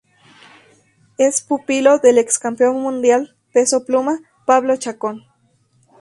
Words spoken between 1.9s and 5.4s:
del ex campeón mundial peso pluma, Pablo Chacón.